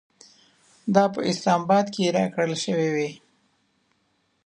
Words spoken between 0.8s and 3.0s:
دا په اسلام اباد کې راکړل شوې